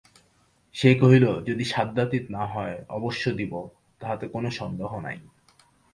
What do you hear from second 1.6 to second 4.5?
সাধ্যাতীত না হয় অবশ্য দিব তাহাতে কোন